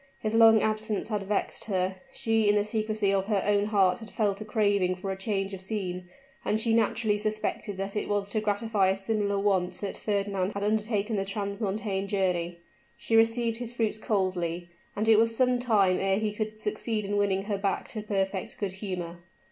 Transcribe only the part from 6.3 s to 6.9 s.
and she